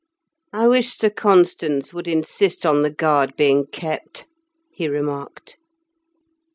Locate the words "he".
4.73-4.87